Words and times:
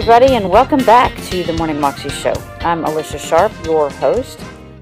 Everybody, 0.00 0.34
and 0.34 0.48
welcome 0.48 0.82
back 0.86 1.14
to 1.26 1.42
the 1.42 1.52
Morning 1.52 1.78
Moxie 1.78 2.08
Show. 2.08 2.32
I'm 2.60 2.86
Alicia 2.86 3.18
Sharp, 3.18 3.52
your 3.66 3.90
host. 3.90 4.40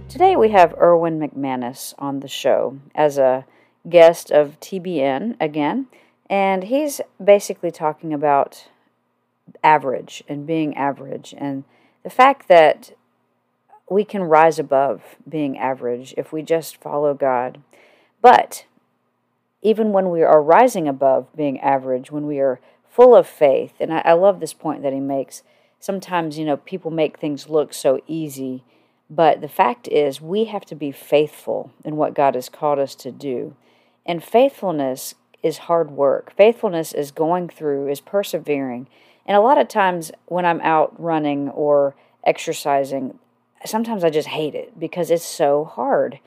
Today 0.09 0.37
we 0.37 0.51
have 0.51 0.77
Erwin 0.81 1.19
McManus 1.19 1.93
on 1.99 2.21
the 2.21 2.29
show 2.29 2.79
as 2.95 3.19
a 3.19 3.45
guest 3.89 4.31
of 4.31 4.61
TBN 4.61 5.37
again, 5.41 5.89
and 6.31 6.63
he's 6.63 7.01
basically 7.23 7.73
talking 7.73 8.15
about 8.15 8.69
average 9.65 10.23
and 10.29 10.47
being 10.47 10.77
average 10.77 11.35
and 11.37 11.65
the 12.05 12.11
fact 12.11 12.47
that 12.47 12.93
we 13.91 14.05
can 14.05 14.23
rise 14.23 14.61
above 14.61 15.17
being 15.29 15.59
average 15.59 16.15
if 16.17 16.33
we 16.33 16.43
just 16.43 16.77
follow 16.77 17.13
God. 17.13 17.61
But 18.23 18.67
even 19.63 19.91
when 19.91 20.11
we 20.11 20.23
are 20.23 20.41
rising 20.41 20.87
above 20.87 21.27
being 21.35 21.59
average, 21.59 22.13
when 22.13 22.25
we 22.25 22.39
are 22.39 22.61
full 22.91 23.15
of 23.15 23.27
faith, 23.27 23.75
and 23.81 23.93
I, 23.93 24.03
I 24.05 24.13
love 24.15 24.41
this 24.41 24.55
point 24.55 24.83
that 24.83 24.93
he 24.93 25.01
makes. 25.01 25.43
Sometimes, 25.81 26.39
you 26.39 26.45
know, 26.45 26.57
people 26.57 26.91
make 26.91 27.19
things 27.19 27.49
look 27.49 27.73
so 27.73 28.01
easy, 28.07 28.65
but 29.11 29.41
the 29.41 29.49
fact 29.49 29.89
is, 29.89 30.21
we 30.21 30.47
have 30.47 30.65
to 30.67 30.75
be 30.75 30.93
faithful 30.93 31.73
in 31.85 31.97
what 31.97 32.15
God 32.15 32.35
has 32.35 32.49
called 32.49 32.79
us 32.79 32.95
to 32.97 33.11
do. 33.11 33.55
And 34.05 34.25
faithfulness 34.25 35.15
is 35.43 35.59
hard 35.59 35.91
work. 35.91 36.33
Faithfulness 36.37 36.93
is 36.93 37.11
going 37.11 37.49
through, 37.49 37.89
is 37.89 38.01
persevering. 38.01 38.89
And 39.27 39.37
a 39.37 39.41
lot 39.41 39.59
of 39.59 39.69
times 39.69 40.11
when 40.27 40.45
I'm 40.45 40.61
out 40.63 40.99
running 41.01 41.49
or 41.51 41.95
exercising, 42.25 43.19
sometimes 43.65 44.05
I 44.05 44.11
just 44.11 44.29
hate 44.29 44.55
it 44.55 44.79
because 44.79 45.11
it's 45.11 45.25
so 45.25 45.65
hard. 45.65 46.19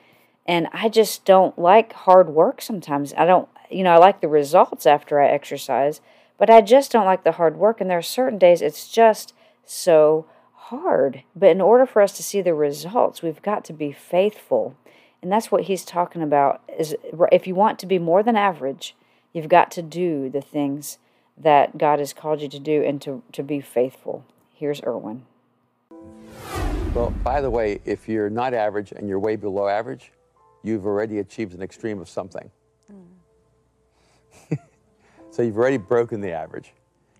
And 0.46 0.68
I 0.73 0.90
just 0.90 1.25
don't 1.25 1.58
like 1.58 1.94
hard 1.94 2.30
work 2.30 2.62
sometimes. 2.62 3.14
I 3.16 3.25
don't, 3.25 3.50
you 3.70 3.84
know, 3.84 3.92
I 3.92 3.98
like 3.98 4.22
the 4.22 4.28
results 4.28 4.86
after 4.86 5.20
I 5.20 5.28
exercise, 5.28 6.02
but 6.42 6.50
I 6.50 6.61
just 6.61 6.92
don't 6.92 7.06
like 7.06 7.23
the 7.23 7.34
hard 7.34 7.56
work. 7.56 7.80
And 7.80 7.88
there 7.88 8.00
are 8.00 8.02
certain 8.02 8.39
days 8.39 8.64
it's 8.64 8.88
just 8.88 9.36
so 9.64 10.25
hard. 10.53 11.22
But 11.36 11.50
in 11.50 11.61
order 11.61 11.86
for 11.86 12.02
us 12.02 12.14
to 12.14 12.23
see 12.23 12.42
the 12.42 12.56
results, 12.56 13.22
we've 13.22 13.44
got 13.44 13.64
to 13.66 13.73
be 13.73 13.92
faithful. 13.92 14.75
And 15.22 15.31
that's 15.31 15.52
what 15.52 15.66
he's 15.66 15.86
talking 15.86 16.23
about 16.23 16.64
is 16.80 16.95
if 17.31 17.45
you 17.45 17.53
want 17.53 17.78
to 17.78 17.86
be 17.86 18.00
more 18.00 18.23
than 18.23 18.36
average, 18.36 18.95
you've 19.34 19.50
got 19.50 19.69
to 19.73 19.84
do 19.84 20.31
the 20.31 20.42
things 20.42 20.97
that 21.38 21.78
God 21.78 22.00
has 22.00 22.12
called 22.12 22.42
you 22.42 22.50
to 22.50 22.59
do 22.59 22.81
and 22.81 23.00
to, 23.03 23.22
to 23.34 23.44
be 23.44 23.62
faithful. 23.62 24.25
Here's 24.52 24.81
Erwin. 24.81 25.28
Well, 26.95 27.12
by 27.23 27.42
the 27.42 27.52
way, 27.52 27.81
if 27.86 28.09
you're 28.09 28.31
not 28.31 28.56
average 28.56 28.94
and 28.94 29.08
you're 29.08 29.19
way 29.19 29.36
below 29.36 29.67
average, 29.67 30.12
you've 30.64 30.88
already 30.88 31.19
achieved 31.19 31.53
an 31.53 31.62
extreme 31.62 32.00
of 32.00 32.09
something. 32.09 32.50
Mm. 32.92 34.58
so 35.42 35.45
you've 35.45 35.58
already 35.58 35.78
broken 35.78 36.22
the 36.22 36.34
average. 36.34 36.72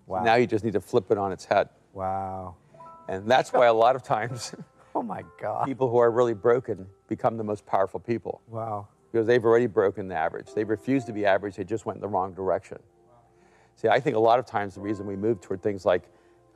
Wow. 0.06 0.22
Now 0.22 0.36
you 0.36 0.46
just 0.46 0.64
need 0.64 0.74
to 0.74 0.80
flip 0.80 1.10
it 1.10 1.18
on 1.18 1.32
its 1.32 1.44
head. 1.44 1.68
Wow. 1.92 2.54
And 3.08 3.28
that's 3.28 3.52
why 3.52 3.66
a 3.66 3.74
lot 3.74 3.96
of 3.96 4.04
times 4.04 4.54
oh 4.94 5.02
my 5.02 5.24
god. 5.40 5.66
People 5.66 5.90
who 5.90 5.98
are 5.98 6.08
really 6.08 6.34
broken 6.34 6.86
become 7.08 7.36
the 7.36 7.42
most 7.42 7.66
powerful 7.66 7.98
people. 7.98 8.40
Wow. 8.46 8.86
Because 9.10 9.26
they've 9.26 9.44
already 9.44 9.66
broken 9.66 10.06
the 10.06 10.14
average. 10.14 10.54
They 10.54 10.62
refused 10.62 11.08
to 11.08 11.12
be 11.12 11.26
average, 11.26 11.56
they 11.56 11.64
just 11.64 11.84
went 11.84 11.96
in 11.96 12.00
the 12.00 12.06
wrong 12.06 12.32
direction. 12.32 12.78
See, 13.74 13.88
I 13.88 13.98
think 13.98 14.14
a 14.14 14.20
lot 14.20 14.38
of 14.38 14.46
times 14.46 14.76
the 14.76 14.80
reason 14.80 15.04
we 15.04 15.16
move 15.16 15.40
toward 15.40 15.60
things 15.60 15.84
like 15.84 16.04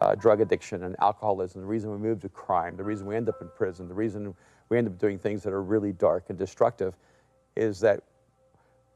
uh, 0.01 0.15
drug 0.15 0.41
addiction 0.41 0.85
and 0.85 0.95
alcoholism, 1.01 1.63
the 1.63 1.67
reason 1.67 1.91
we 1.91 1.99
move 1.99 2.21
to 2.21 2.29
crime, 2.29 2.77
the 2.77 2.85
reason 2.85 3.09
we 3.09 3.17
end 3.17 3.29
up 3.29 3.43
in 3.43 3.49
prison, 3.57 3.89
the 3.89 3.95
reason 3.95 4.37
we 4.69 4.79
end 4.79 4.87
up 4.87 4.99
doing 5.01 5.19
things 5.19 5.43
that 5.43 5.53
are 5.53 5.65
really 5.65 5.93
dark 5.93 6.27
and 6.29 6.39
destructive 6.39 6.95
is 7.57 7.81
that 7.81 8.05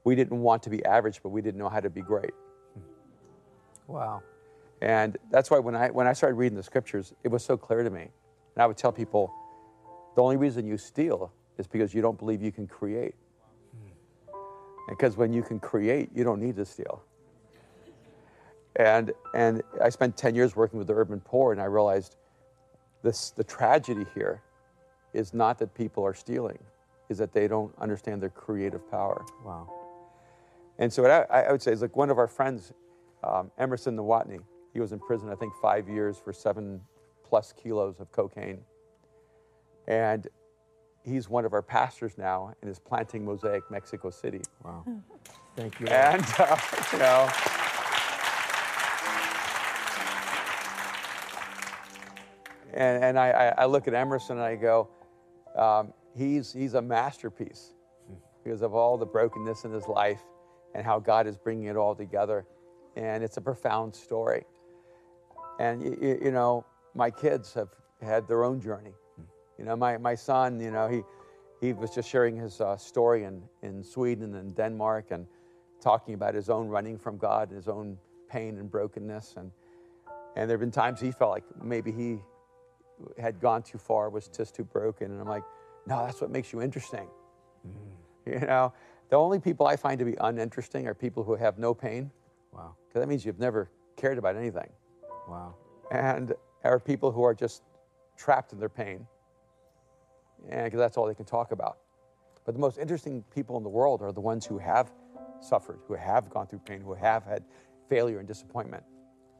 we 0.04 0.14
didn't 0.14 0.38
want 0.38 0.62
to 0.62 0.70
be 0.70 0.84
average, 0.84 1.20
but 1.20 1.30
we 1.30 1.42
didn't 1.42 1.58
know 1.58 1.68
how 1.68 1.80
to 1.80 1.90
be 1.90 2.00
great. 2.00 2.30
Wow. 3.90 4.22
And 4.82 5.18
that's 5.30 5.50
why 5.50 5.58
when 5.58 5.74
I, 5.74 5.90
when 5.90 6.06
I 6.06 6.12
started 6.12 6.36
reading 6.36 6.56
the 6.56 6.62
scriptures, 6.62 7.12
it 7.22 7.28
was 7.28 7.44
so 7.44 7.56
clear 7.56 7.82
to 7.82 7.90
me. 7.90 8.02
And 8.54 8.62
I 8.62 8.66
would 8.66 8.76
tell 8.76 8.92
people 8.92 9.32
the 10.16 10.22
only 10.22 10.36
reason 10.36 10.66
you 10.66 10.78
steal 10.78 11.32
is 11.58 11.66
because 11.66 11.92
you 11.92 12.00
don't 12.00 12.18
believe 12.18 12.42
you 12.42 12.52
can 12.52 12.66
create. 12.66 13.14
Hmm. 13.72 14.36
Because 14.88 15.16
when 15.16 15.32
you 15.32 15.42
can 15.42 15.60
create, 15.60 16.10
you 16.14 16.24
don't 16.24 16.40
need 16.40 16.56
to 16.56 16.64
steal. 16.64 17.02
And, 18.76 19.12
and 19.34 19.62
I 19.82 19.88
spent 19.90 20.16
10 20.16 20.34
years 20.34 20.56
working 20.56 20.78
with 20.78 20.86
the 20.86 20.94
urban 20.94 21.20
poor, 21.20 21.52
and 21.52 21.60
I 21.60 21.64
realized 21.64 22.16
this, 23.02 23.30
the 23.30 23.44
tragedy 23.44 24.06
here 24.14 24.40
is 25.12 25.34
not 25.34 25.58
that 25.58 25.74
people 25.74 26.04
are 26.04 26.14
stealing, 26.14 26.58
is 27.08 27.18
that 27.18 27.32
they 27.32 27.48
don't 27.48 27.74
understand 27.78 28.22
their 28.22 28.30
creative 28.30 28.88
power. 28.90 29.24
Wow. 29.44 29.68
And 30.78 30.92
so 30.92 31.02
what 31.02 31.10
I, 31.10 31.42
I 31.42 31.52
would 31.52 31.60
say 31.60 31.72
is 31.72 31.82
like 31.82 31.96
one 31.96 32.10
of 32.10 32.18
our 32.18 32.28
friends, 32.28 32.72
um, 33.24 33.50
Emerson 33.58 33.96
Nwotny, 33.96 34.40
he 34.72 34.80
was 34.80 34.92
in 34.92 34.98
prison, 34.98 35.28
I 35.28 35.34
think, 35.34 35.52
five 35.60 35.88
years 35.88 36.18
for 36.18 36.32
seven 36.32 36.80
plus 37.24 37.52
kilos 37.52 38.00
of 38.00 38.10
cocaine. 38.12 38.60
And 39.88 40.26
he's 41.04 41.28
one 41.28 41.44
of 41.44 41.52
our 41.52 41.62
pastors 41.62 42.16
now 42.18 42.54
and 42.60 42.70
is 42.70 42.78
planting 42.78 43.24
Mosaic 43.24 43.62
Mexico 43.70 44.10
City. 44.10 44.42
Wow. 44.64 44.84
Thank 45.56 45.80
you. 45.80 45.86
And, 45.86 46.24
uh, 46.38 46.56
you 46.92 46.98
know, 46.98 47.28
and, 52.74 53.04
and 53.04 53.18
I, 53.18 53.54
I 53.58 53.66
look 53.66 53.88
at 53.88 53.94
Emerson 53.94 54.36
and 54.36 54.46
I 54.46 54.56
go, 54.56 54.88
um, 55.56 55.92
he's, 56.16 56.52
he's 56.52 56.74
a 56.74 56.82
masterpiece 56.82 57.74
because 58.44 58.62
of 58.62 58.74
all 58.74 58.96
the 58.96 59.06
brokenness 59.06 59.64
in 59.64 59.72
his 59.72 59.86
life 59.88 60.22
and 60.74 60.84
how 60.84 61.00
God 61.00 61.26
is 61.26 61.36
bringing 61.36 61.66
it 61.66 61.76
all 61.76 61.94
together. 61.94 62.46
And 63.00 63.24
it's 63.24 63.38
a 63.38 63.40
profound 63.40 63.94
story. 63.94 64.44
And, 65.58 65.82
you, 65.82 66.20
you 66.22 66.30
know, 66.30 66.66
my 66.94 67.10
kids 67.10 67.54
have 67.54 67.68
had 68.02 68.28
their 68.28 68.44
own 68.44 68.60
journey. 68.60 68.92
You 69.58 69.64
know, 69.64 69.74
my, 69.74 69.96
my 69.96 70.14
son, 70.14 70.60
you 70.60 70.70
know, 70.70 70.86
he, 70.86 71.00
he 71.62 71.72
was 71.72 71.90
just 71.90 72.10
sharing 72.10 72.36
his 72.36 72.60
uh, 72.60 72.76
story 72.76 73.24
in, 73.24 73.42
in 73.62 73.82
Sweden 73.82 74.34
and 74.34 74.54
Denmark 74.54 75.06
and 75.12 75.26
talking 75.80 76.12
about 76.12 76.34
his 76.34 76.50
own 76.50 76.68
running 76.68 76.98
from 76.98 77.16
God 77.16 77.48
and 77.48 77.56
his 77.56 77.68
own 77.68 77.96
pain 78.28 78.58
and 78.58 78.70
brokenness. 78.70 79.34
And, 79.38 79.50
and 80.36 80.48
there 80.48 80.56
have 80.56 80.60
been 80.60 80.70
times 80.70 81.00
he 81.00 81.10
felt 81.10 81.30
like 81.30 81.44
maybe 81.62 81.90
he 81.90 82.18
had 83.18 83.40
gone 83.40 83.62
too 83.62 83.78
far, 83.78 84.10
was 84.10 84.28
just 84.28 84.54
too 84.54 84.64
broken. 84.64 85.10
And 85.10 85.18
I'm 85.18 85.26
like, 85.26 85.44
no, 85.86 86.04
that's 86.04 86.20
what 86.20 86.30
makes 86.30 86.52
you 86.52 86.60
interesting. 86.60 87.08
Mm-hmm. 87.66 88.32
You 88.32 88.46
know, 88.46 88.74
the 89.08 89.16
only 89.16 89.40
people 89.40 89.66
I 89.66 89.76
find 89.76 89.98
to 89.98 90.04
be 90.04 90.16
uninteresting 90.20 90.86
are 90.86 90.94
people 90.94 91.24
who 91.24 91.34
have 91.34 91.58
no 91.58 91.72
pain. 91.72 92.10
Wow. 92.52 92.76
Because 92.88 93.00
that 93.00 93.08
means 93.08 93.24
you've 93.24 93.38
never 93.38 93.70
cared 93.96 94.18
about 94.18 94.36
anything. 94.36 94.70
Wow. 95.28 95.54
And 95.90 96.28
there 96.28 96.72
are 96.72 96.80
people 96.80 97.10
who 97.10 97.22
are 97.22 97.34
just 97.34 97.62
trapped 98.16 98.52
in 98.52 98.58
their 98.58 98.68
pain. 98.68 99.06
And 100.48 100.64
because 100.64 100.78
that's 100.78 100.96
all 100.96 101.06
they 101.06 101.14
can 101.14 101.26
talk 101.26 101.52
about. 101.52 101.78
But 102.44 102.54
the 102.54 102.60
most 102.60 102.78
interesting 102.78 103.22
people 103.34 103.56
in 103.56 103.62
the 103.62 103.68
world 103.68 104.02
are 104.02 104.12
the 104.12 104.20
ones 104.20 104.46
who 104.46 104.58
have 104.58 104.92
suffered, 105.40 105.80
who 105.86 105.94
have 105.94 106.30
gone 106.30 106.46
through 106.46 106.60
pain, 106.60 106.80
who 106.80 106.94
have 106.94 107.24
had 107.24 107.44
failure 107.88 108.18
and 108.18 108.26
disappointment, 108.26 108.82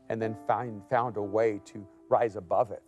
and 0.09 0.21
then 0.21 0.37
find, 0.47 0.83
found 0.91 1.17
a 1.17 1.23
way 1.23 1.61
to 1.67 1.87
rise 2.09 2.37
above 2.37 2.71
it. 2.71 2.83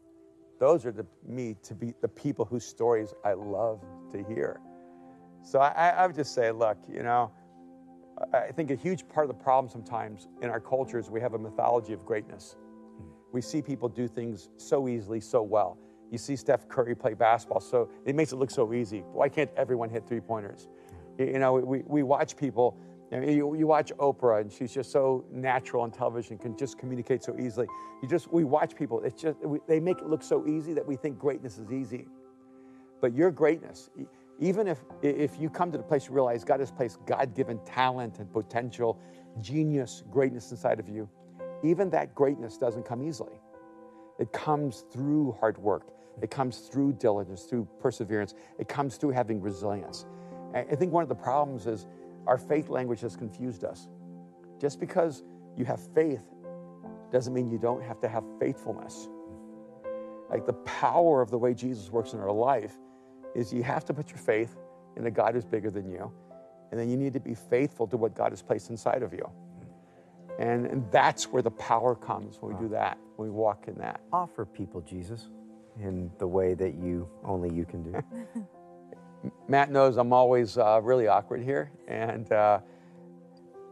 Those 0.59 0.84
are 0.87 0.93
the, 0.93 1.06
me 1.27 1.56
to 1.62 1.75
be 1.75 1.94
the 2.03 2.09
people 2.09 2.44
whose 2.44 2.65
stories 2.65 3.15
I 3.25 3.33
love 3.33 3.81
to 4.12 4.22
hear. 4.25 4.60
So 5.43 5.59
I, 5.59 5.89
I 5.89 6.06
would 6.06 6.15
just 6.15 6.34
say, 6.34 6.53
look, 6.53 6.78
you 6.89 7.03
know, 7.03 7.33
I 8.33 8.53
think 8.53 8.71
a 8.71 8.75
huge 8.75 9.09
part 9.09 9.28
of 9.28 9.37
the 9.37 9.43
problem 9.43 9.71
sometimes 9.71 10.28
in 10.43 10.50
our 10.50 10.60
culture 10.60 10.99
is 10.99 11.10
we 11.10 11.21
have 11.21 11.34
a 11.34 11.38
mythology 11.38 11.92
of 11.92 12.04
greatness. 12.04 12.57
We 13.33 13.41
see 13.41 13.63
people 13.63 13.89
do 13.89 14.09
things 14.09 14.51
so 14.57 14.89
easily, 14.89 15.21
so 15.21 15.42
well. 15.42 15.78
You 16.10 16.19
see 16.19 16.36
Steph 16.36 16.69
Curry 16.69 16.95
play 16.95 17.15
basketball, 17.15 17.60
so 17.60 17.89
it 18.04 18.15
makes 18.15 18.33
it 18.33 18.36
look 18.36 18.51
so 18.51 18.72
easy. 18.74 19.01
Why 19.13 19.28
can't 19.28 19.51
everyone 19.57 19.89
hit 19.89 20.07
three 20.07 20.21
pointers? 20.21 20.69
You 21.19 21.39
know, 21.39 21.54
we, 21.54 21.83
we 21.86 22.03
watch 22.03 22.36
people 22.36 22.77
you, 23.21 23.54
you, 23.54 23.66
watch 23.66 23.92
Oprah, 23.98 24.41
and 24.41 24.51
she's 24.51 24.72
just 24.72 24.91
so 24.91 25.25
natural 25.30 25.83
on 25.83 25.91
television, 25.91 26.39
can 26.39 26.57
just 26.57 26.78
communicate 26.78 27.22
so 27.22 27.36
easily. 27.39 27.66
You 28.03 28.09
just 28.09 28.33
we 28.33 28.45
watch 28.45 28.75
people; 28.75 29.03
it's 29.03 29.21
just 29.21 29.39
we, 29.41 29.59
they 29.68 29.80
make 29.80 29.98
it 29.98 30.07
look 30.07 30.22
so 30.22 30.47
easy 30.47 30.72
that 30.72 30.86
we 30.86 30.97
think 30.97 31.18
greatness 31.18 31.59
is 31.59 31.71
easy. 31.71 32.07
But 33.03 33.15
your 33.15 33.30
greatness, 33.30 33.91
even 34.38 34.66
if 34.66 34.80
if 35.02 35.38
you 35.38 35.48
come 35.50 35.70
to 35.72 35.78
the 35.78 35.84
place 35.84 36.08
you 36.08 36.14
realize 36.14 36.44
God 36.44 36.60
has 36.60 36.70
placed 36.70 36.98
God-given 37.06 37.60
talent 37.64 38.18
and 38.18 38.32
potential, 38.32 38.98
genius, 39.40 40.02
greatness 40.10 40.50
inside 40.50 40.80
of 40.80 40.88
you, 40.88 41.08
even 41.62 41.90
that 41.90 42.14
greatness 42.14 42.58
doesn't 42.58 42.84
come 42.84 43.02
easily. 43.02 43.40
It 44.18 44.32
comes 44.32 44.84
through 44.92 45.36
hard 45.40 45.58
work. 45.58 45.88
It 46.20 46.30
comes 46.30 46.58
through 46.58 46.94
diligence, 46.94 47.44
through 47.44 47.66
perseverance. 47.80 48.34
It 48.58 48.68
comes 48.68 48.96
through 48.96 49.10
having 49.10 49.40
resilience. 49.40 50.06
I 50.54 50.62
think 50.62 50.92
one 50.92 51.02
of 51.02 51.08
the 51.08 51.14
problems 51.14 51.66
is 51.66 51.86
our 52.26 52.36
faith 52.36 52.68
language 52.68 53.00
has 53.00 53.16
confused 53.16 53.64
us. 53.64 53.88
Just 54.60 54.78
because 54.78 55.22
you 55.56 55.64
have 55.64 55.80
faith 55.94 56.22
doesn't 57.10 57.32
mean 57.32 57.50
you 57.50 57.58
don't 57.58 57.82
have 57.82 58.00
to 58.00 58.08
have 58.08 58.24
faithfulness. 58.38 59.08
Like 60.28 60.46
the 60.46 60.52
power 60.52 61.22
of 61.22 61.30
the 61.30 61.38
way 61.38 61.54
Jesus 61.54 61.90
works 61.90 62.12
in 62.12 62.20
our 62.20 62.32
life 62.32 62.76
is 63.34 63.52
you 63.52 63.62
have 63.62 63.84
to 63.86 63.94
put 63.94 64.10
your 64.10 64.18
faith 64.18 64.56
in 64.96 65.06
a 65.06 65.10
God 65.10 65.34
who's 65.34 65.44
bigger 65.44 65.70
than 65.70 65.90
you, 65.90 66.12
and 66.70 66.78
then 66.78 66.88
you 66.90 66.96
need 66.96 67.12
to 67.12 67.20
be 67.20 67.34
faithful 67.34 67.86
to 67.88 67.96
what 67.96 68.14
God 68.14 68.32
has 68.32 68.42
placed 68.42 68.70
inside 68.70 69.02
of 69.02 69.12
you. 69.12 69.28
And, 70.38 70.66
and 70.66 70.90
that's 70.90 71.24
where 71.24 71.42
the 71.42 71.50
power 71.50 71.94
comes 71.94 72.40
when 72.40 72.54
we 72.54 72.60
do 72.60 72.68
that, 72.68 72.98
when 73.16 73.28
we 73.28 73.34
walk 73.34 73.68
in 73.68 73.74
that. 73.76 74.00
Offer 74.12 74.46
people 74.46 74.80
Jesus 74.80 75.28
in 75.80 76.10
the 76.18 76.26
way 76.26 76.54
that 76.54 76.74
you 76.74 77.08
only 77.24 77.52
you 77.52 77.64
can 77.64 77.82
do. 77.82 78.02
Matt 79.48 79.70
knows 79.70 79.96
I'm 79.96 80.12
always 80.12 80.58
uh, 80.58 80.80
really 80.82 81.06
awkward 81.06 81.42
here, 81.42 81.70
and, 81.86 82.30
uh, 82.32 82.60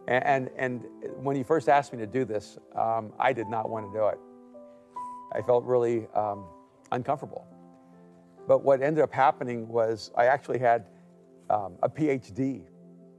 and 0.06 0.50
and 0.56 0.84
when 1.16 1.36
he 1.36 1.42
first 1.42 1.68
asked 1.68 1.92
me 1.92 1.98
to 1.98 2.06
do 2.06 2.24
this, 2.24 2.58
um, 2.74 3.12
I 3.18 3.32
did 3.32 3.48
not 3.48 3.68
want 3.68 3.92
to 3.92 3.98
do 3.98 4.06
it. 4.06 4.18
I 5.32 5.42
felt 5.42 5.64
really 5.64 6.06
um, 6.14 6.44
uncomfortable. 6.92 7.46
But 8.50 8.64
what 8.64 8.82
ended 8.82 9.04
up 9.04 9.12
happening 9.12 9.68
was 9.68 10.10
I 10.16 10.26
actually 10.26 10.58
had 10.58 10.86
um, 11.50 11.74
a 11.84 11.88
PhD 11.88 12.62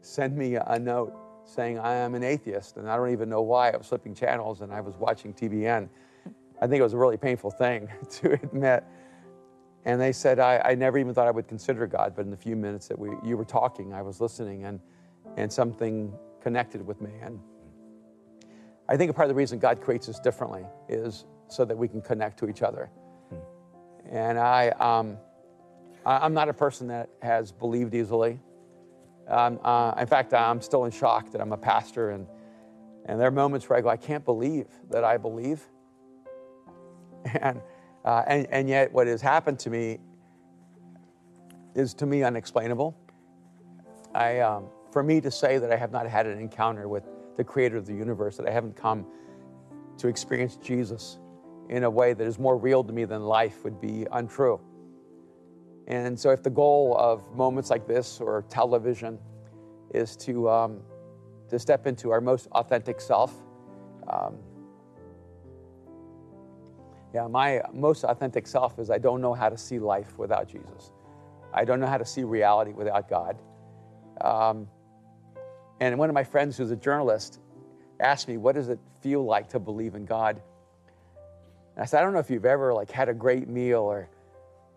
send 0.01 0.36
me 0.36 0.56
a 0.56 0.78
note 0.78 1.13
saying 1.45 1.80
I 1.80 1.94
am 1.94 2.16
an 2.16 2.22
atheist, 2.22 2.75
and 2.75 2.89
I 2.89 2.98
don't 2.98 3.13
even 3.13 3.30
know 3.30 3.42
why. 3.42 3.69
I 3.69 3.78
was 3.78 3.88
flipping 3.88 4.13
channels 4.13 4.60
and 4.60 4.74
I 4.74 4.81
was 4.81 4.98
watching 4.98 5.33
TBN. 5.33 5.88
I 6.62 6.68
think 6.68 6.81
it 6.81 6.83
was 6.83 6.92
a 6.92 6.98
really 6.98 7.16
painful 7.16 7.50
thing 7.50 7.88
to 8.10 8.33
admit. 8.33 8.83
And 9.86 10.01
they 10.01 10.12
said, 10.12 10.38
I, 10.38 10.57
I, 10.66 10.75
never 10.75 10.98
even 10.98 11.13
thought 11.13 11.30
I 11.30 11.31
would 11.31 11.48
consider 11.48 11.88
God, 11.88 12.12
but 12.13 12.25
in 12.25 12.30
the 12.30 12.36
few 12.36 12.57
minutes 12.57 12.89
that 12.89 13.00
we, 13.00 13.12
you 13.24 13.38
were 13.38 13.45
talking, 13.45 13.94
I 13.94 14.01
was 14.01 14.19
listening 14.19 14.66
and, 14.66 14.81
and 15.38 15.50
something 15.50 16.12
connected 16.42 16.86
with 16.86 17.00
me. 17.00 17.12
And 17.22 17.39
I 18.89 18.98
think 18.98 19.10
a 19.10 19.13
part 19.13 19.27
of 19.27 19.30
the 19.30 19.39
reason 19.39 19.60
God 19.60 19.80
creates 19.80 20.10
us 20.10 20.19
differently 20.19 20.66
is 20.89 21.24
so 21.48 21.63
that 21.63 21.77
we 21.77 21.88
can 21.88 22.01
connect 22.01 22.38
to 22.39 22.50
each 22.50 22.63
other. 22.63 22.92
And 24.12 24.38
I, 24.38 24.69
um, 24.69 25.18
I, 26.06 26.25
am 26.25 26.34
not 26.34 26.50
a 26.50 26.54
person 26.54 26.88
that 26.88 27.10
has 27.22 27.52
believed 27.52 27.96
easily. 27.96 28.40
Um, 29.28 29.60
uh, 29.63 29.94
in 29.98 30.06
fact, 30.06 30.34
I'm 30.34 30.62
still 30.62 30.86
in 30.86 30.92
shock 30.92 31.31
that 31.31 31.42
I'm 31.42 31.54
a 31.54 31.58
pastor, 31.58 32.12
and, 32.12 32.28
and 33.06 33.19
there 33.19 33.28
are 33.28 33.31
moments 33.31 33.69
where 33.69 33.80
I 33.80 33.81
go, 33.81 33.90
I 33.90 33.98
can't 33.98 34.25
believe 34.25 34.68
that 34.90 35.04
I 35.04 35.18
believe. 35.18 35.62
And 37.40 37.62
uh, 38.04 38.24
and, 38.25 38.48
and 38.50 38.68
yet, 38.68 38.92
what 38.92 39.08
has 39.08 39.22
happened 39.22 39.60
to 39.60 39.69
me 39.69 40.00
is 41.75 41.94
to 41.96 42.06
me 42.06 42.24
unexplainable. 42.24 42.98
I, 44.13 44.40
um, 44.40 44.66
for 44.92 45.04
me 45.04 45.22
to 45.22 45.30
say 45.30 45.60
that 45.60 45.72
I 45.72 45.75
have 45.75 45.92
not 45.92 46.08
had 46.08 46.25
an 46.25 46.40
encounter 46.40 46.88
with 46.88 47.04
the 47.38 47.44
creator 47.44 47.78
of 47.78 47.86
the 47.86 47.94
universe, 47.94 48.38
that 48.38 48.48
I 48.48 48.52
haven't 48.52 48.75
come 48.75 49.06
to 49.98 50.08
experience 50.08 50.58
Jesus 50.58 51.19
in 51.69 51.84
a 51.84 51.90
way 51.90 52.13
that 52.13 52.25
is 52.25 52.38
more 52.38 52.58
real 52.58 52.84
to 52.84 52.94
me 52.94 53.06
than 53.06 53.24
life 53.24 53.63
would 53.63 53.80
be 53.80 54.06
untrue. 54.12 54.60
And 55.88 56.19
so, 56.19 56.30
if 56.30 56.44
the 56.44 56.50
goal 56.50 56.96
of 56.98 57.36
moments 57.36 57.69
like 57.69 57.88
this 57.88 58.19
or 58.19 58.44
television 58.50 59.19
is 59.94 60.16
to, 60.18 60.50
um, 60.50 60.80
to 61.50 61.60
step 61.60 61.88
into 61.88 62.12
our 62.12 62.22
most 62.22 62.48
authentic 62.52 63.02
self, 63.02 63.34
um, 64.08 64.38
yeah, 67.13 67.28
my 67.28 67.62
most 67.74 68.04
authentic 68.04 68.48
self 68.48 68.80
is 68.80 68.90
I 68.90 68.98
don't 68.98 69.22
know 69.22 69.34
how 69.34 69.50
to 69.50 69.58
see 69.58 69.80
life 69.80 70.18
without 70.18 70.48
Jesus. 70.48 70.92
I 71.54 71.66
don't 71.66 71.80
know 71.80 71.88
how 71.88 71.98
to 71.98 72.06
see 72.06 72.24
reality 72.24 72.72
without 72.72 73.10
God. 73.10 73.38
Um, 74.22 74.68
and 75.81 75.98
one 75.98 76.10
of 76.10 76.13
my 76.13 76.24
friends 76.24 76.58
who's 76.58 76.72
a 76.72 76.75
journalist 76.75 77.40
asked 78.00 78.28
me, 78.28 78.38
what 78.38 78.56
does 78.56 78.69
it 78.69 78.80
feel 79.02 79.25
like 79.25 79.50
to 79.50 79.60
believe 79.60 79.96
in 79.96 80.06
God? 80.06 80.42
I 81.81 81.86
said, 81.86 82.00
I 82.00 82.04
don't 82.04 82.13
know 82.13 82.19
if 82.19 82.30
you've 82.30 82.45
ever 82.45 82.75
like 82.75 82.92
had 82.92 83.10
a 83.10 83.13
great 83.13 83.48
meal 83.48 83.80
or, 83.80 84.07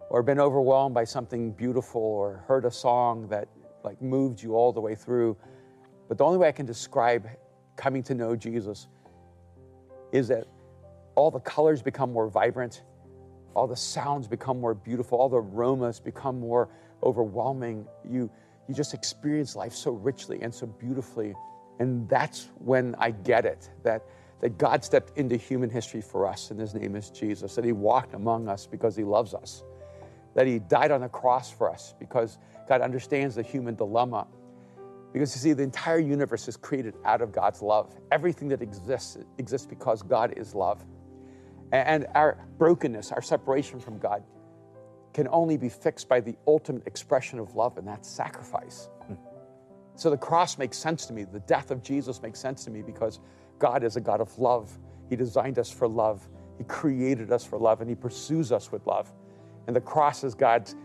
or 0.09 0.23
been 0.23 0.41
overwhelmed 0.41 0.95
by 0.95 1.05
something 1.05 1.53
beautiful 1.53 2.01
or 2.01 2.43
heard 2.49 2.65
a 2.65 2.71
song 2.71 3.29
that 3.29 3.47
like 3.85 4.01
moved 4.01 4.43
you 4.43 4.55
all 4.55 4.73
the 4.73 4.81
way 4.81 4.95
through. 4.95 5.37
But 6.09 6.17
the 6.17 6.25
only 6.25 6.39
way 6.39 6.49
I 6.49 6.53
can 6.53 6.65
describe 6.65 7.29
coming 7.77 8.03
to 8.05 8.15
know 8.15 8.35
Jesus 8.35 8.89
is 10.12 10.29
that 10.29 10.47
all 11.15 11.31
the 11.31 11.41
colors 11.41 11.83
become 11.83 12.11
more 12.11 12.27
vibrant, 12.27 12.85
all 13.53 13.67
the 13.67 13.77
sounds 13.77 14.27
become 14.27 14.59
more 14.59 14.73
beautiful, 14.73 15.19
all 15.19 15.29
the 15.29 15.43
aromas 15.43 16.00
become 16.00 16.41
more 16.41 16.71
overwhelming. 17.03 17.87
You, 18.09 18.31
you 18.67 18.75
just 18.75 18.95
experience 18.95 19.55
life 19.55 19.75
so 19.75 19.91
richly 19.91 20.41
and 20.41 20.55
so 20.55 20.65
beautifully. 20.67 21.35
And 21.81 22.09
that's 22.09 22.49
when 22.61 22.95
I 22.99 23.11
get 23.11 23.45
it 23.45 23.69
that, 23.83 24.07
that 24.41 24.59
God 24.59 24.85
stepped 24.85 25.17
into 25.17 25.37
human 25.37 25.71
history 25.71 26.01
for 26.01 26.27
us, 26.27 26.51
and 26.51 26.61
his 26.61 26.75
name 26.75 26.97
is 26.97 27.11
Jesus, 27.11 27.55
that 27.55 27.65
he 27.65 27.73
walked 27.73 28.15
among 28.15 28.49
us 28.49 28.67
because 28.67 28.97
he 28.97 29.05
loves 29.05 29.35
us, 29.35 29.63
that 30.35 30.47
he 30.47 30.59
died 30.59 30.91
on 30.91 31.01
the 31.01 31.09
cross 31.09 31.51
for 31.51 31.71
us 31.71 31.95
because 31.99 32.39
God 32.69 32.81
understands 32.81 33.35
the 33.35 33.43
human 33.43 33.75
dilemma. 33.75 34.27
Because 35.13 35.35
you 35.35 35.41
see, 35.41 35.53
the 35.53 35.63
entire 35.63 36.01
universe 36.01 36.49
is 36.49 36.57
created 36.57 36.95
out 37.05 37.23
of 37.23 37.31
God's 37.31 37.63
love. 37.63 37.95
Everything 38.11 38.49
that 38.49 38.61
exists 38.61 39.17
exists 39.39 39.67
because 39.67 40.03
God 40.03 40.35
is 40.37 40.55
love. 40.55 40.85
And 41.71 42.07
our 42.15 42.45
brokenness, 42.59 43.13
our 43.13 43.23
separation 43.23 43.81
from 43.81 43.99
God, 43.99 44.25
can 45.13 45.29
only 45.29 45.57
be 45.57 45.69
fixed 45.69 46.09
by 46.09 46.21
the 46.21 46.37
ultimate 46.47 46.87
expression 46.87 47.39
of 47.39 47.55
love, 47.55 47.79
and 47.79 47.87
that's 47.87 48.09
sacrifice. 48.11 48.89
Hmm. 49.07 49.15
So 49.95 50.11
the 50.11 50.17
cross 50.17 50.59
makes 50.59 50.77
sense 50.77 51.07
to 51.07 51.13
me. 51.13 51.25
The 51.25 51.41
death 51.41 51.71
of 51.71 51.83
Jesus 51.83 52.21
makes 52.21 52.41
sense 52.41 52.65
to 52.65 52.71
me 52.71 52.83
because 52.83 53.21
God 53.59 53.85
is 53.85 53.97
a 53.97 54.01
God 54.01 54.21
of 54.21 54.39
love. 54.39 54.77
He 55.09 55.17
designed 55.17 55.59
us 55.59 55.71
for 55.71 55.89
love, 55.89 56.29
He 56.59 56.65
created 56.65 57.33
us 57.33 57.45
for 57.45 57.59
love, 57.59 57.81
and 57.81 57.89
He 57.89 57.97
pursues 57.97 58.53
us 58.53 58.73
with 58.73 58.87
love. 58.87 59.12
And 59.67 59.75
the 59.75 59.81
cross 59.81 60.25
is 60.25 60.35
God's 60.35 60.77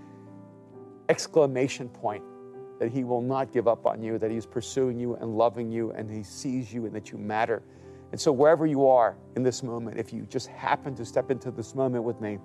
exclamation 1.10 1.89
point 1.89 2.24
that 2.80 2.92
He 2.92 3.04
will 3.04 3.21
not 3.21 3.51
give 3.51 3.68
up 3.68 3.86
on 3.86 4.01
you, 4.01 4.18
that 4.18 4.31
He's 4.31 4.45
pursuing 4.45 5.00
you 5.00 5.16
and 5.16 5.38
loving 5.38 5.71
you, 5.71 5.92
and 5.92 6.10
He 6.10 6.24
sees 6.24 6.74
you 6.74 6.86
and 6.86 6.95
that 6.95 7.12
you 7.12 7.18
matter. 7.18 7.62
And 8.12 8.19
so, 8.19 8.31
wherever 8.31 8.66
you 8.66 8.88
are 8.88 9.18
in 9.36 9.44
this 9.44 9.62
moment, 9.62 10.00
if 10.00 10.12
you 10.12 10.25
just 10.30 10.48
happen 10.48 10.95
to 10.95 11.06
step 11.06 11.30
into 11.30 11.51
this 11.51 11.75
moment 11.75 12.04
with 12.04 12.19
me, 12.22 12.39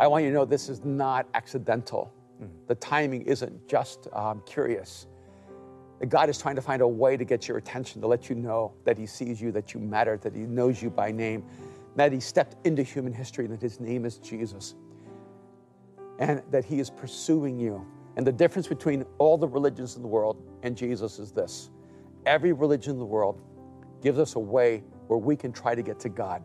I 0.00 0.08
want 0.08 0.24
you 0.24 0.30
to 0.30 0.34
know 0.34 0.44
this 0.44 0.68
is 0.68 0.84
not 0.84 1.28
accidental. 1.34 2.12
Mm-hmm. 2.42 2.52
The 2.66 2.74
timing 2.76 3.22
isn't 3.22 3.68
just 3.68 4.08
um, 4.12 4.42
curious. 4.44 5.06
God 6.08 6.28
is 6.28 6.38
trying 6.38 6.56
to 6.56 6.62
find 6.62 6.82
a 6.82 6.88
way 6.88 7.16
to 7.16 7.24
get 7.24 7.48
your 7.48 7.56
attention, 7.56 8.00
to 8.00 8.06
let 8.06 8.28
you 8.28 8.34
know 8.34 8.72
that 8.84 8.98
He 8.98 9.06
sees 9.06 9.40
you, 9.40 9.52
that 9.52 9.74
you 9.74 9.80
matter, 9.80 10.16
that 10.18 10.34
He 10.34 10.42
knows 10.42 10.82
you 10.82 10.90
by 10.90 11.10
name, 11.10 11.44
that 11.96 12.12
He 12.12 12.20
stepped 12.20 12.56
into 12.66 12.82
human 12.82 13.12
history, 13.12 13.44
and 13.44 13.54
that 13.54 13.62
His 13.62 13.80
name 13.80 14.04
is 14.04 14.18
Jesus, 14.18 14.74
and 16.18 16.42
that 16.50 16.64
He 16.64 16.80
is 16.80 16.90
pursuing 16.90 17.58
you. 17.58 17.86
And 18.16 18.26
the 18.26 18.32
difference 18.32 18.68
between 18.68 19.04
all 19.18 19.38
the 19.38 19.48
religions 19.48 19.96
in 19.96 20.02
the 20.02 20.08
world 20.08 20.42
and 20.62 20.76
Jesus 20.76 21.18
is 21.18 21.32
this 21.32 21.70
every 22.26 22.52
religion 22.52 22.92
in 22.94 22.98
the 22.98 23.04
world 23.04 23.40
gives 24.02 24.18
us 24.18 24.34
a 24.34 24.38
way 24.38 24.82
where 25.08 25.18
we 25.18 25.36
can 25.36 25.52
try 25.52 25.74
to 25.74 25.82
get 25.82 25.98
to 26.00 26.08
God. 26.08 26.44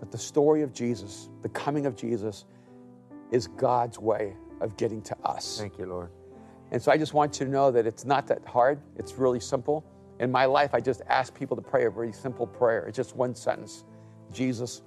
But 0.00 0.10
the 0.10 0.18
story 0.18 0.62
of 0.62 0.72
Jesus, 0.72 1.28
the 1.42 1.48
coming 1.48 1.86
of 1.86 1.96
Jesus, 1.96 2.44
is 3.30 3.46
God's 3.46 3.98
way 3.98 4.36
of 4.60 4.76
getting 4.76 5.02
to 5.02 5.16
us. 5.24 5.58
Thank 5.58 5.78
you, 5.78 5.86
Lord. 5.86 6.10
And 6.74 6.82
so 6.82 6.90
I 6.90 6.98
just 6.98 7.14
want 7.14 7.38
you 7.38 7.46
to 7.46 7.52
know 7.52 7.70
that 7.70 7.86
it's 7.86 8.04
not 8.04 8.26
that 8.26 8.44
hard, 8.44 8.80
it's 8.96 9.14
really 9.14 9.38
simple. 9.38 9.84
In 10.18 10.32
my 10.32 10.44
life, 10.44 10.74
I 10.74 10.80
just 10.80 11.02
ask 11.06 11.32
people 11.32 11.56
to 11.56 11.62
pray 11.62 11.84
a 11.84 11.90
very 11.90 12.12
simple 12.12 12.48
prayer. 12.48 12.84
It's 12.86 12.96
just 12.96 13.14
one 13.14 13.36
sentence 13.36 13.84
Jesus, 14.32 14.82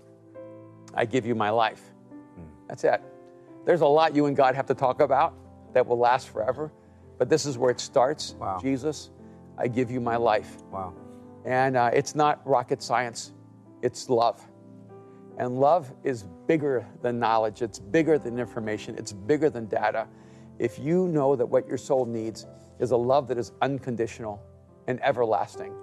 I 0.94 1.06
give 1.06 1.25
you 1.25 1.34
my 1.34 1.50
life. 1.50 1.82
That's 2.67 2.84
it. 2.84 3.01
There's 3.65 3.79
a 3.79 3.88
lot 3.88 4.13
you 4.13 4.25
and 4.25 4.36
God 4.36 4.53
have 4.53 4.65
to 4.65 4.74
talk 4.74 5.00
about 5.00 5.34
that 5.72 5.88
will 5.88 5.98
last 5.98 6.27
forever, 6.27 6.74
but 7.17 7.29
this 7.29 7.46
is 7.46 7.58
where 7.58 7.72
it 7.72 7.79
starts. 7.79 8.36
Wow. 8.38 8.60
Jesus, 8.62 9.12
I 9.58 9.70
give 9.70 9.89
you 9.89 10.01
my 10.01 10.17
life. 10.17 10.58
Wow. 10.70 10.94
And 11.46 11.77
uh, 11.77 11.91
it's 11.94 12.15
not 12.15 12.46
rocket 12.46 12.84
science, 12.84 13.32
it's 13.82 14.10
love. 14.10 14.46
And 15.38 15.58
love 15.58 15.89
is 16.03 16.25
bigger 16.48 16.86
than 17.01 17.17
knowledge, 17.17 17.62
it's 17.62 17.79
bigger 17.79 18.17
than 18.17 18.39
information, 18.39 18.96
it's 18.98 19.13
bigger 19.13 19.50
than 19.50 19.67
data. 19.67 20.06
If 20.59 20.79
you 20.79 21.07
know 21.07 21.35
that 21.35 21.45
what 21.45 21.67
your 21.67 21.77
soul 21.77 22.05
needs 22.05 22.45
is 22.79 22.91
a 22.91 22.97
love 22.97 23.27
that 23.27 23.37
is 23.37 23.51
unconditional 23.61 24.41
and 24.87 25.03
everlasting, 25.03 25.73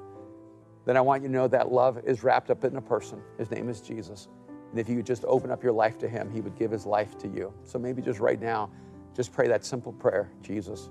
then 0.85 0.97
I 0.97 1.01
want 1.01 1.23
you 1.23 1.29
to 1.29 1.35
know 1.35 1.49
that 1.49 1.73
love 1.73 2.01
is 2.05 2.23
wrapped 2.23 2.51
up 2.51 2.65
in 2.65 2.77
a 2.77 2.83
person. 2.83 3.23
His 3.39 3.51
name 3.51 3.69
is 3.69 3.81
Jesus. 3.81 4.29
And 4.71 4.79
if 4.81 4.89
you 4.89 4.97
would 4.97 5.07
just 5.07 5.25
open 5.27 5.51
up 5.51 5.63
your 5.63 5.73
life 5.73 5.99
to 5.99 6.09
Him, 6.09 6.31
He 6.31 6.41
would 6.41 6.57
give 6.59 6.71
His 6.71 6.85
life 6.85 7.17
to 7.19 7.29
you. 7.29 7.53
So 7.63 7.79
maybe 7.79 8.03
just 8.03 8.21
right 8.21 8.41
now, 8.41 8.71
just 9.15 9.33
pray 9.33 9.47
that 9.49 9.65
simple 9.65 9.93
prayer 9.93 10.31
Jesus, 10.43 10.91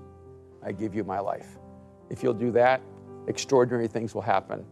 I 0.64 0.72
give 0.72 0.94
you 0.94 1.04
my 1.04 1.20
life. 1.20 1.58
If 2.08 2.22
you'll 2.22 2.32
do 2.32 2.50
that, 2.52 2.80
extraordinary 3.28 3.86
things 3.86 4.14
will 4.14 4.22
happen 4.22 4.64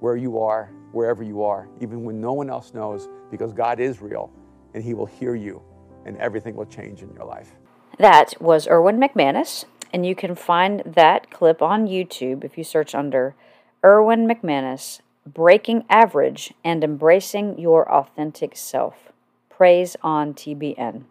where 0.00 0.16
you 0.16 0.38
are, 0.38 0.70
wherever 0.92 1.22
you 1.22 1.42
are, 1.42 1.68
even 1.80 2.04
when 2.04 2.20
no 2.20 2.32
one 2.32 2.48
else 2.48 2.72
knows, 2.74 3.08
because 3.30 3.52
God 3.52 3.80
is 3.80 4.00
real 4.00 4.30
and 4.74 4.84
He 4.84 4.94
will 4.94 5.06
hear 5.06 5.34
you 5.34 5.62
and 6.06 6.16
everything 6.18 6.54
will 6.54 6.66
change 6.66 7.02
in 7.02 7.12
your 7.14 7.24
life. 7.24 7.56
That 7.98 8.34
was 8.40 8.66
Erwin 8.66 8.98
McManus, 8.98 9.66
and 9.92 10.04
you 10.04 10.16
can 10.16 10.34
find 10.34 10.82
that 10.84 11.30
clip 11.30 11.62
on 11.62 11.86
YouTube 11.86 12.42
if 12.42 12.58
you 12.58 12.64
search 12.64 12.92
under 12.94 13.36
Erwin 13.84 14.26
McManus 14.26 15.00
Breaking 15.24 15.84
Average 15.88 16.52
and 16.64 16.82
Embracing 16.82 17.56
Your 17.58 17.88
Authentic 17.90 18.56
Self. 18.56 19.12
Praise 19.48 19.96
on 20.02 20.34
TBN. 20.34 21.04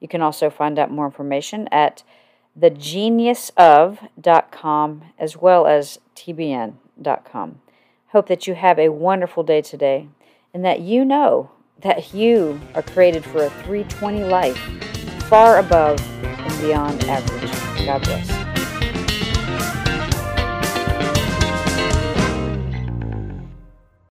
You 0.00 0.08
can 0.08 0.22
also 0.22 0.50
find 0.50 0.76
out 0.78 0.90
more 0.90 1.06
information 1.06 1.68
at 1.70 2.02
thegeniusof.com 2.58 5.02
as 5.18 5.36
well 5.36 5.66
as 5.66 5.98
tbn.com. 6.16 7.60
Hope 8.08 8.26
that 8.26 8.46
you 8.46 8.54
have 8.54 8.78
a 8.78 8.90
wonderful 8.90 9.42
day 9.44 9.62
today 9.62 10.08
and 10.52 10.62
that 10.64 10.80
you 10.80 11.04
know 11.04 11.50
that 11.80 12.12
you 12.12 12.60
are 12.74 12.82
created 12.82 13.24
for 13.24 13.44
a 13.44 13.50
320 13.50 14.24
life 14.24 14.58
far 15.28 15.58
above 15.58 16.00
and 16.24 16.60
beyond 16.60 17.04
average. 17.04 17.86
God 17.86 18.02
bless. 18.02 18.43